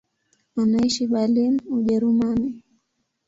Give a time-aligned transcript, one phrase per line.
[0.61, 2.49] Anaishi Berlin, Ujerumani.